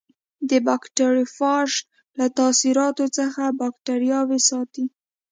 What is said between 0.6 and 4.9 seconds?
بکټریوفاژ له تاثیراتو څخه باکتریاوې ساتي.